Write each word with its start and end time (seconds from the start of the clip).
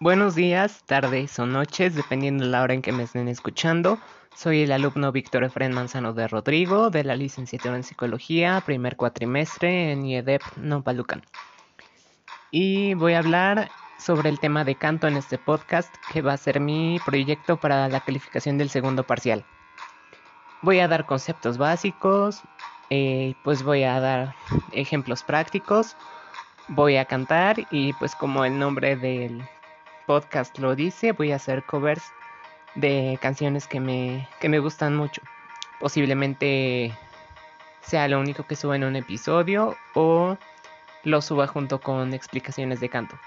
Buenos 0.00 0.36
días, 0.36 0.84
tardes 0.86 1.36
o 1.40 1.46
noches, 1.46 1.96
dependiendo 1.96 2.44
de 2.44 2.50
la 2.50 2.62
hora 2.62 2.72
en 2.72 2.82
que 2.82 2.92
me 2.92 3.02
estén 3.02 3.26
escuchando. 3.26 3.98
Soy 4.32 4.62
el 4.62 4.70
alumno 4.70 5.10
Víctor 5.10 5.42
Efren 5.42 5.74
Manzano 5.74 6.12
de 6.12 6.28
Rodrigo, 6.28 6.88
de 6.88 7.02
la 7.02 7.16
licenciatura 7.16 7.74
en 7.74 7.82
Psicología, 7.82 8.62
primer 8.64 8.94
cuatrimestre 8.94 9.90
en 9.90 10.06
IEDEP 10.06 10.40
Nopalucan. 10.56 11.24
Y 12.52 12.94
voy 12.94 13.14
a 13.14 13.18
hablar 13.18 13.72
sobre 13.98 14.28
el 14.28 14.38
tema 14.38 14.62
de 14.62 14.76
canto 14.76 15.08
en 15.08 15.16
este 15.16 15.36
podcast, 15.36 15.92
que 16.12 16.22
va 16.22 16.34
a 16.34 16.36
ser 16.36 16.60
mi 16.60 17.00
proyecto 17.04 17.56
para 17.56 17.88
la 17.88 17.98
calificación 17.98 18.56
del 18.56 18.70
segundo 18.70 19.02
parcial. 19.02 19.44
Voy 20.62 20.78
a 20.78 20.86
dar 20.86 21.06
conceptos 21.06 21.58
básicos, 21.58 22.42
eh, 22.90 23.34
pues 23.42 23.64
voy 23.64 23.82
a 23.82 23.98
dar 23.98 24.36
ejemplos 24.70 25.24
prácticos, 25.24 25.96
voy 26.68 26.98
a 26.98 27.04
cantar 27.04 27.66
y 27.72 27.94
pues 27.94 28.14
como 28.14 28.44
el 28.44 28.60
nombre 28.60 28.94
del 28.94 29.42
podcast 30.08 30.58
lo 30.58 30.74
dice, 30.74 31.12
voy 31.12 31.32
a 31.32 31.36
hacer 31.36 31.62
covers 31.64 32.02
de 32.74 33.18
canciones 33.20 33.66
que 33.66 33.78
me, 33.78 34.26
que 34.40 34.48
me 34.48 34.58
gustan 34.58 34.96
mucho. 34.96 35.20
Posiblemente 35.80 36.96
sea 37.82 38.08
lo 38.08 38.18
único 38.18 38.46
que 38.46 38.56
suba 38.56 38.74
en 38.74 38.84
un 38.84 38.96
episodio 38.96 39.76
o 39.94 40.38
lo 41.04 41.20
suba 41.20 41.46
junto 41.46 41.82
con 41.82 42.14
explicaciones 42.14 42.80
de 42.80 42.88
canto. 42.88 43.18